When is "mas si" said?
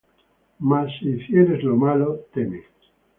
0.59-1.09